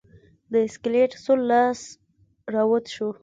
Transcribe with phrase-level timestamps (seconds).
[0.53, 1.79] د سکلیټ سور لاس
[2.53, 3.09] راوت شو.